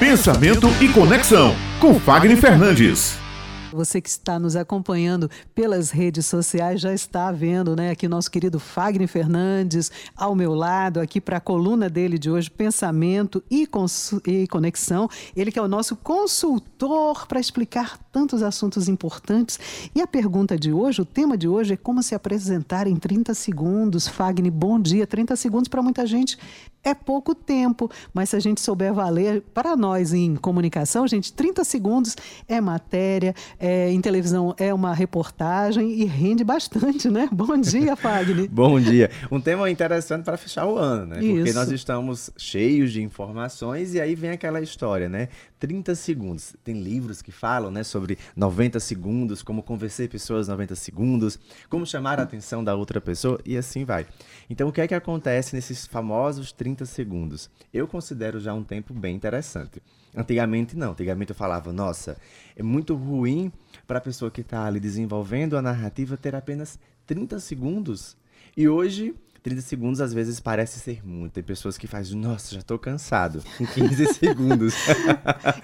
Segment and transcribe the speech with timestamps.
[0.00, 3.18] Pensamento e Conexão, com Fagner Fernandes.
[3.70, 7.90] Você que está nos acompanhando pelas redes sociais já está vendo, né?
[7.90, 12.50] Aqui nosso querido Fagner Fernandes ao meu lado, aqui para a coluna dele de hoje,
[12.50, 13.68] Pensamento e,
[14.26, 15.06] e Conexão.
[15.36, 19.58] Ele que é o nosso consultor para explicar tantos assuntos importantes.
[19.94, 23.34] E a pergunta de hoje, o tema de hoje é como se apresentar em 30
[23.34, 24.08] segundos.
[24.08, 25.06] Fagner, bom dia.
[25.06, 26.38] 30 segundos para muita gente
[26.82, 31.62] é pouco tempo, mas se a gente souber valer, para nós em comunicação, gente, 30
[31.62, 32.16] segundos
[32.48, 37.28] é matéria, é, em televisão é uma reportagem e rende bastante, né?
[37.32, 38.48] Bom dia, Fagner.
[38.50, 39.10] Bom dia.
[39.30, 41.22] Um tema interessante para fechar o ano, né?
[41.22, 41.36] Isso.
[41.36, 45.28] Porque nós estamos cheios de informações e aí vem aquela história, né?
[45.60, 46.56] 30 segundos.
[46.64, 52.18] Tem livros que falam, né, sobre 90 segundos, como convencer pessoas 90 segundos, como chamar
[52.18, 54.06] a atenção da outra pessoa e assim vai.
[54.48, 57.50] Então, o que é que acontece nesses famosos 30 segundos?
[57.72, 59.82] Eu considero já um tempo bem interessante.
[60.16, 60.92] Antigamente não.
[60.92, 62.16] Antigamente eu falava, nossa,
[62.56, 63.52] é muito ruim
[63.86, 68.16] para a pessoa que está ali desenvolvendo a narrativa ter apenas 30 segundos.
[68.56, 71.32] E hoje 30 segundos às vezes parece ser muito.
[71.32, 74.74] Tem pessoas que fazem, nossa, já estou cansado, em 15 segundos.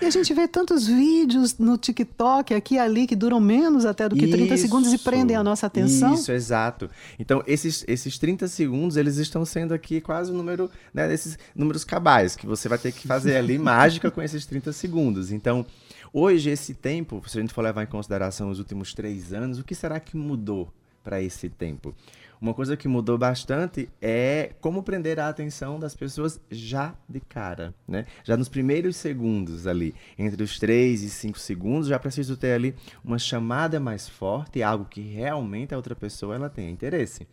[0.00, 4.08] e a gente vê tantos vídeos no TikTok, aqui e ali, que duram menos até
[4.08, 6.14] do que 30 isso, segundos e prendem a nossa atenção.
[6.14, 6.90] Isso, exato.
[7.18, 11.84] Então, esses, esses 30 segundos, eles estão sendo aqui quase o número, né, desses números
[11.84, 15.30] cabais, que você vai ter que fazer ali mágica com esses 30 segundos.
[15.30, 15.66] Então,
[16.12, 19.64] hoje, esse tempo, se a gente for levar em consideração os últimos três anos, o
[19.64, 20.72] que será que mudou
[21.04, 21.94] para esse tempo?
[22.40, 27.74] Uma coisa que mudou bastante é como prender a atenção das pessoas já de cara,
[27.86, 28.06] né?
[28.24, 32.74] Já nos primeiros segundos ali, entre os 3 e 5 segundos, já preciso ter ali
[33.04, 37.26] uma chamada mais forte, algo que realmente a outra pessoa ela tenha interesse.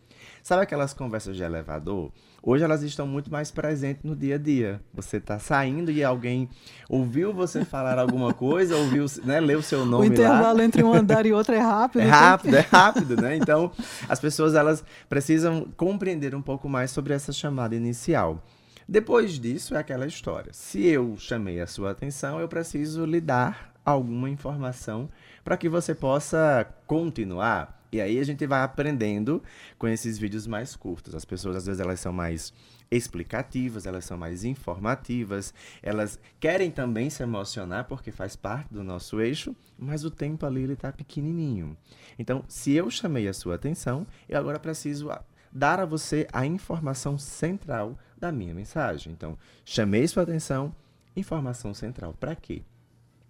[0.44, 2.12] Sabe aquelas conversas de elevador?
[2.42, 4.78] Hoje elas estão muito mais presentes no dia a dia.
[4.92, 6.50] Você está saindo e alguém
[6.86, 10.62] ouviu você falar alguma coisa, ouviu, né, leu seu nome O intervalo lá.
[10.62, 12.02] entre um andar e outro é rápido.
[12.02, 13.36] É rápido, é rápido, né?
[13.36, 13.72] Então,
[14.06, 18.44] as pessoas elas precisam compreender um pouco mais sobre essa chamada inicial.
[18.86, 20.52] Depois disso é aquela história.
[20.52, 25.08] Se eu chamei a sua atenção, eu preciso lhe dar alguma informação
[25.42, 29.40] para que você possa continuar e aí a gente vai aprendendo
[29.78, 31.14] com esses vídeos mais curtos.
[31.14, 32.52] As pessoas às vezes elas são mais
[32.90, 39.20] explicativas, elas são mais informativas, elas querem também se emocionar porque faz parte do nosso
[39.20, 41.76] eixo, mas o tempo ali ele está pequenininho.
[42.18, 45.08] Então, se eu chamei a sua atenção, eu agora preciso
[45.52, 49.12] dar a você a informação central da minha mensagem.
[49.12, 50.74] Então, chamei sua atenção,
[51.14, 52.12] informação central.
[52.12, 52.62] Para quê?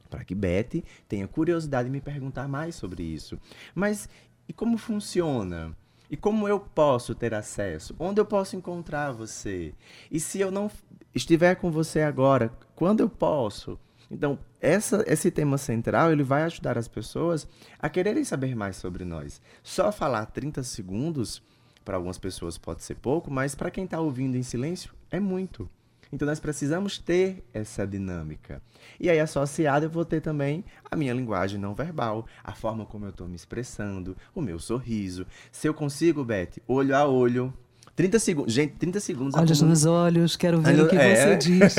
[0.09, 3.39] Para que Beth tenha curiosidade de me perguntar mais sobre isso.
[3.75, 4.09] Mas
[4.49, 5.77] e como funciona?
[6.10, 7.94] E como eu posso ter acesso?
[7.99, 9.75] Onde eu posso encontrar você?
[10.10, 10.71] E se eu não
[11.15, 13.78] estiver com você agora, quando eu posso?
[14.10, 19.05] Então, essa, esse tema central ele vai ajudar as pessoas a quererem saber mais sobre
[19.05, 19.41] nós.
[19.62, 21.43] Só falar 30 segundos,
[21.84, 25.69] para algumas pessoas pode ser pouco, mas para quem está ouvindo em silêncio, é muito.
[26.13, 28.63] Então nós precisamos ter essa dinâmica.
[28.99, 33.07] E aí, associado, eu vou ter também a minha linguagem não verbal, a forma como
[33.07, 35.27] eu estou me expressando, o meu sorriso.
[35.51, 37.53] Se eu consigo, Beth, olho a olho,
[37.97, 38.53] 30 segundos.
[38.53, 39.35] Gente, 30 segundos.
[39.35, 41.15] Olhos nos olhos, quero ver o que é.
[41.15, 41.77] você diz.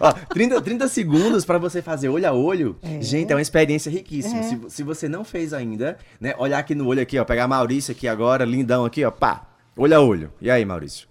[0.00, 2.76] Ó, 30, 30 segundos para você fazer olho a olho.
[2.82, 3.02] É.
[3.02, 4.40] Gente, é uma experiência riquíssima.
[4.40, 4.42] É.
[4.44, 6.34] Se, se você não fez ainda, né?
[6.38, 7.24] Olhar aqui no olho aqui, ó.
[7.24, 9.10] Pegar Maurício aqui agora, lindão aqui, ó.
[9.10, 9.46] Pá.
[9.76, 10.32] Olho a olho.
[10.40, 11.09] E aí, Maurício?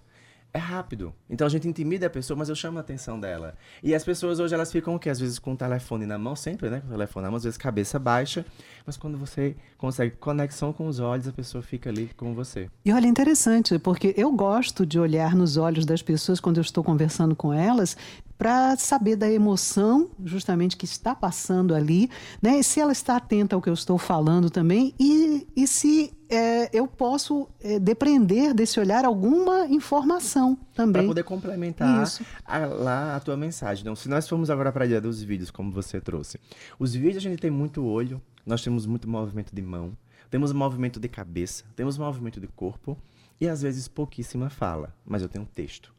[0.52, 1.14] É rápido.
[1.28, 3.54] Então a gente intimida a pessoa, mas eu chamo a atenção dela.
[3.82, 5.10] E as pessoas hoje elas ficam o quê?
[5.10, 6.80] Às vezes com o telefone na mão, sempre, né?
[6.80, 8.44] Com o telefone na mão, às vezes cabeça baixa.
[8.84, 12.68] Mas quando você consegue conexão com os olhos, a pessoa fica ali com você.
[12.84, 16.82] E olha, interessante, porque eu gosto de olhar nos olhos das pessoas quando eu estou
[16.82, 17.96] conversando com elas,
[18.36, 22.10] para saber da emoção justamente que está passando ali,
[22.40, 22.58] né?
[22.58, 26.70] E se ela está atenta ao que eu estou falando também e, e se é,
[26.72, 31.02] eu posso é, depreender desse olhar alguma informação também.
[31.02, 32.06] Para poder complementar
[32.44, 33.82] a, lá a tua mensagem.
[33.82, 36.38] Então, se nós formos agora para a ideia dos vídeos, como você trouxe,
[36.78, 39.96] os vídeos a gente tem muito olho, nós temos muito movimento de mão,
[40.30, 42.96] temos movimento de cabeça, temos movimento de corpo
[43.40, 45.92] e às vezes pouquíssima fala, mas eu tenho texto.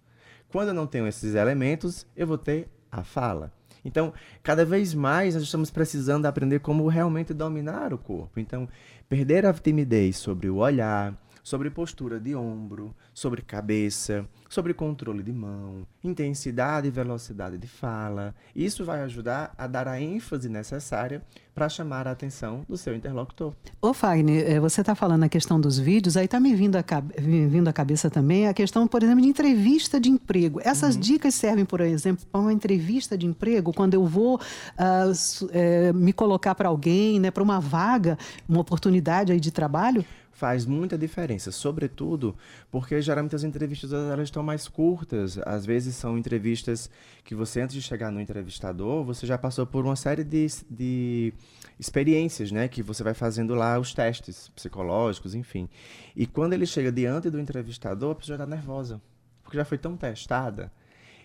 [0.50, 3.54] Quando eu não tenho esses elementos, eu vou ter a fala.
[3.84, 4.14] Então,
[4.44, 8.40] cada vez mais nós estamos precisando aprender como realmente dominar o corpo.
[8.40, 8.68] Então,
[9.10, 15.32] perder a timidez sobre o olhar, sobre postura de ombro, sobre cabeça, sobre controle de
[15.32, 18.36] mão, intensidade e velocidade de fala.
[18.54, 21.24] Isso vai ajudar a dar a ênfase necessária
[21.56, 23.54] para chamar a atenção do seu interlocutor.
[23.82, 26.84] Ô Fagner, eh, você está falando a questão dos vídeos, aí está me vindo a,
[27.18, 30.60] vindo cabeça também a questão, por exemplo, de entrevista de emprego.
[30.62, 31.02] Essas uhum.
[31.02, 36.56] dicas servem, por exemplo, para uma entrevista de emprego, quando eu vou uh, me colocar
[36.56, 38.18] para alguém, né, para uma vaga,
[38.50, 40.06] uma oportunidade aí de trabalho?
[40.42, 42.36] faz muita diferença, sobretudo
[42.72, 45.38] porque geralmente as entrevistas elas estão mais curtas.
[45.46, 46.90] Às vezes são entrevistas
[47.24, 51.34] que você, antes de chegar no entrevistador, você já passou por uma série de, de
[51.80, 52.68] experiências, né?
[52.68, 55.70] Que você vai fazendo lá os testes psicológicos, enfim.
[56.16, 59.02] E quando ele chega diante do entrevistador, a pessoa já está nervosa,
[59.44, 60.72] porque já foi tão testada.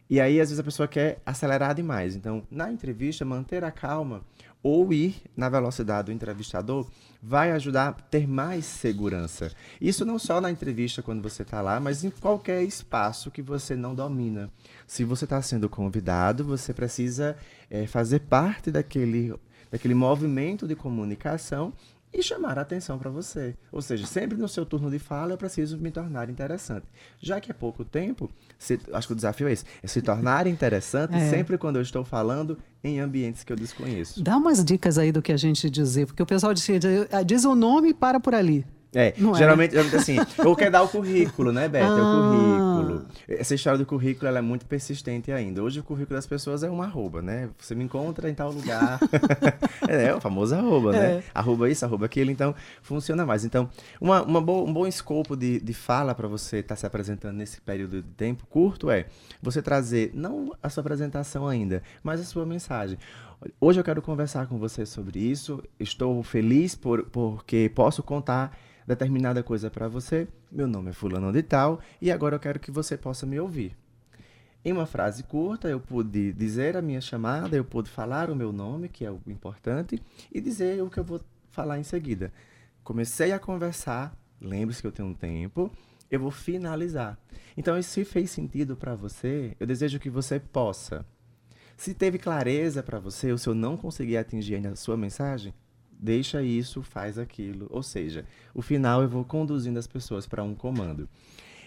[0.09, 2.15] E aí, às vezes, a pessoa quer acelerar demais.
[2.15, 4.23] Então, na entrevista, manter a calma
[4.63, 6.89] ou ir na velocidade do entrevistador
[7.23, 9.53] vai ajudar a ter mais segurança.
[9.81, 13.77] Isso não só na entrevista quando você está lá, mas em qualquer espaço que você
[13.77, 14.51] não domina.
[14.87, 17.37] Se você está sendo convidado, você precisa
[17.71, 19.35] é, fazer parte daquele,
[19.71, 21.73] daquele movimento de comunicação
[22.17, 23.55] e chamar a atenção para você.
[23.71, 26.87] Ou seja, sempre no seu turno de fala eu preciso me tornar interessante.
[27.21, 30.47] Já que é pouco tempo, se, acho que o desafio é esse, é se tornar
[30.49, 31.31] interessante é.
[31.31, 34.23] sempre quando eu estou falando em ambientes que eu desconheço.
[34.23, 36.67] Dá umas dicas aí do que a gente dizer, porque o pessoal diz,
[37.27, 38.65] diz o nome e para por ali.
[38.99, 39.81] É, não geralmente, é?
[39.81, 41.85] assim, ou quer dar o currículo, né, Beto?
[41.85, 41.99] Ah.
[41.99, 43.07] É o currículo.
[43.29, 45.63] Essa história do currículo, ela é muito persistente ainda.
[45.63, 47.51] Hoje o currículo das pessoas é uma arroba, né?
[47.59, 48.99] Você me encontra em tal lugar.
[49.87, 50.99] é, é, o famoso arroba, né?
[50.99, 51.15] é.
[51.17, 51.23] né?
[51.35, 53.45] Arroba isso, arroba aquilo, então funciona mais.
[53.45, 53.69] Então,
[54.01, 57.61] uma, uma um bom escopo de, de fala para você estar tá se apresentando nesse
[57.61, 59.05] período de tempo curto é
[59.43, 62.97] você trazer, não a sua apresentação ainda, mas a sua mensagem.
[63.61, 65.63] Hoje eu quero conversar com você sobre isso.
[65.79, 68.57] Estou feliz por, porque posso contar
[68.87, 70.27] determinada coisa para você.
[70.51, 73.77] Meu nome é Fulano de Tal e agora eu quero que você possa me ouvir.
[74.65, 78.53] Em uma frase curta, eu pude dizer a minha chamada, eu pude falar o meu
[78.53, 82.33] nome, que é o importante, e dizer o que eu vou falar em seguida.
[82.83, 85.71] Comecei a conversar, lembre-se que eu tenho um tempo,
[86.11, 87.17] eu vou finalizar.
[87.57, 91.07] Então, se fez sentido para você, eu desejo que você possa.
[91.77, 95.53] Se teve clareza para você, ou se eu não conseguir atingir ainda a sua mensagem,
[95.91, 97.67] deixa isso, faz aquilo.
[97.71, 98.25] Ou seja,
[98.55, 101.09] o final eu vou conduzindo as pessoas para um comando.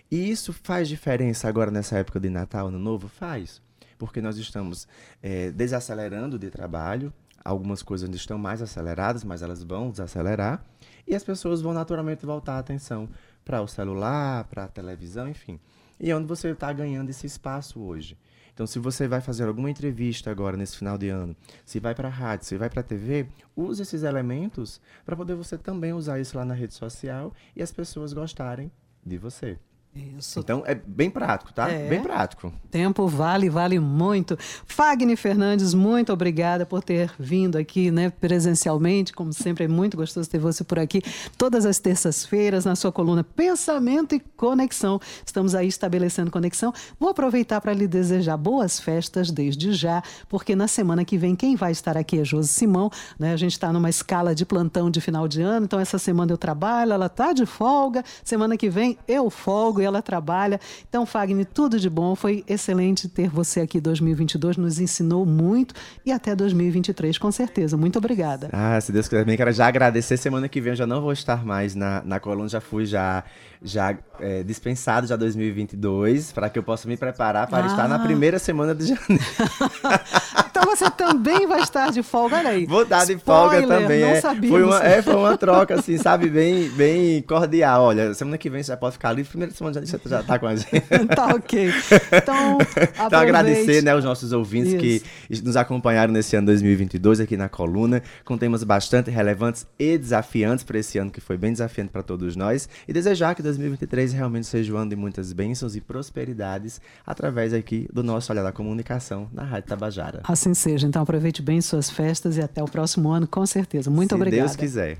[0.09, 3.07] E isso faz diferença agora nessa época de Natal, Ano Novo?
[3.07, 3.61] Faz.
[3.97, 4.87] Porque nós estamos
[5.21, 7.13] é, desacelerando de trabalho,
[7.45, 10.63] algumas coisas ainda estão mais aceleradas, mas elas vão desacelerar,
[11.07, 13.07] e as pessoas vão naturalmente voltar a atenção
[13.45, 15.59] para o celular, para a televisão, enfim.
[15.99, 18.17] E é onde você está ganhando esse espaço hoje.
[18.53, 21.35] Então, se você vai fazer alguma entrevista agora nesse final de ano,
[21.65, 25.35] se vai para a rádio, se vai para a TV, use esses elementos para poder
[25.35, 28.71] você também usar isso lá na rede social e as pessoas gostarem
[29.05, 29.57] de você.
[29.95, 30.39] Isso.
[30.39, 31.69] Então é bem prático, tá?
[31.69, 31.89] É.
[31.89, 32.53] Bem prático.
[32.69, 34.37] Tempo vale, vale muito.
[34.65, 39.11] Fagner Fernandes, muito obrigada por ter vindo aqui, né, presencialmente.
[39.11, 41.01] Como sempre, é muito gostoso ter você por aqui.
[41.37, 45.01] Todas as terças-feiras, na sua coluna Pensamento e Conexão.
[45.25, 46.71] Estamos aí estabelecendo conexão.
[46.99, 51.55] Vou aproveitar para lhe desejar boas festas desde já, porque na semana que vem, quem
[51.55, 52.91] vai estar aqui é Josi Simão.
[53.17, 53.33] Né?
[53.33, 56.37] A gente está numa escala de plantão de final de ano, então essa semana eu
[56.37, 58.03] trabalho, ela está de folga.
[58.23, 60.59] Semana que vem eu folgo e ela trabalha.
[60.87, 62.15] Então, Fagner, tudo de bom.
[62.15, 65.73] Foi excelente ter você aqui 2022, nos ensinou muito
[66.05, 67.77] e até 2023, com certeza.
[67.77, 68.49] Muito obrigada.
[68.51, 70.17] Ah, se Deus quiser, também quero já agradecer.
[70.17, 73.23] Semana que vem eu já não vou estar mais na, na coluna, já fui já,
[73.61, 77.67] já é, dispensado já 2022, para que eu possa me preparar para ah.
[77.67, 79.07] estar na primeira semana de janeiro.
[80.49, 82.65] então você também vai estar de folga, olha aí.
[82.65, 84.01] Vou dar de folga também.
[84.01, 84.21] Não é.
[84.21, 84.49] sabia.
[84.49, 87.83] Foi uma, é, foi uma troca, assim, sabe, bem, bem cordial.
[87.83, 90.39] Olha, semana que vem você já pode ficar ali, primeira semana já, você já tá
[90.39, 90.81] com a gente.
[91.15, 91.71] tá ok.
[92.11, 92.57] Então,
[93.05, 95.05] então agradecer né, os nossos ouvintes Isso.
[95.29, 100.63] que nos acompanharam nesse ano 2022 aqui na coluna, com temas bastante relevantes e desafiantes
[100.63, 102.69] para esse ano que foi bem desafiante para todos nós.
[102.87, 107.87] E desejar que 2023 realmente seja um ano de muitas bênçãos e prosperidades através aqui
[107.91, 110.21] do nosso Olhar da Comunicação na Rádio Tabajara.
[110.23, 110.87] Assim seja.
[110.87, 113.89] Então aproveite bem suas festas e até o próximo ano, com certeza.
[113.89, 114.49] Muito Se obrigada.
[114.49, 114.97] Se Deus quiser.